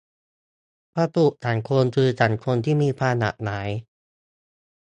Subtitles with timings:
[0.93, 3.69] พหุสังคม คือสังคมที่มีความหลากหลาย